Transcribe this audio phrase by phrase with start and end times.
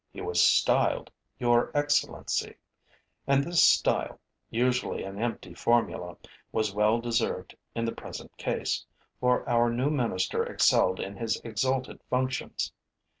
[0.11, 2.55] He was styled, 'Your excellency;'
[3.27, 6.17] and this style, usually an empty formula,
[6.51, 8.83] was well deserved in the present case,
[9.19, 12.73] for our new minister excelled in his exalted functions.